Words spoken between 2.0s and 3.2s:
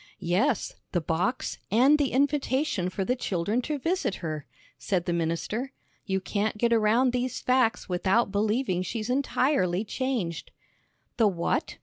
invitation for the